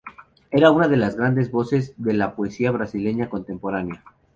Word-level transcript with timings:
Era 0.49 0.71
una 0.71 0.87
de 0.87 0.97
las 0.97 1.15
grandes 1.15 1.51
voces 1.51 1.93
de 1.97 2.13
la 2.13 2.35
poesía 2.35 2.71
brasileña 2.71 3.29
contemporánea. 3.29 4.03